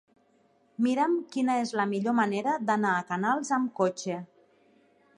Mira'm 0.85 1.13
quina 1.35 1.59
és 1.65 1.75
la 1.81 1.87
millor 1.93 2.17
manera 2.23 2.57
d'anar 2.71 2.97
a 3.03 3.07
Canals 3.13 3.55
amb 3.59 3.73
cotxe. 3.83 4.21